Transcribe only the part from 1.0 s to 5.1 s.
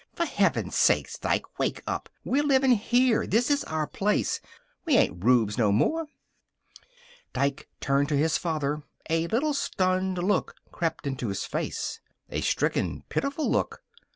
Dike, wake up! We're livin' here. This is our place. We